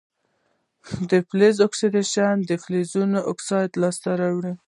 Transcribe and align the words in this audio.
د 1.09 1.11
فلزونو 1.27 1.63
اکسیدیشن 1.67 2.35
د 2.49 2.51
فلزونو 2.63 3.19
اکسایدونه 3.31 3.79
لاسته 3.83 4.09
راوړي. 4.21 4.53